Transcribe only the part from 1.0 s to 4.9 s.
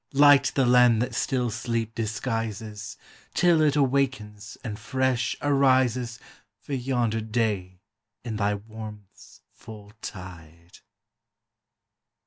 that still sleep disguises Till it awakens and